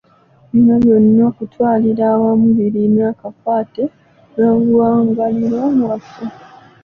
Bino 0.51 0.73
byonna 0.83 1.21
okutwalira 1.31 2.03
awamu 2.13 2.47
birina 2.57 3.03
akakwate 3.11 3.83
n'obuwangaaliro 4.37 5.59
bwaffe. 5.79 6.25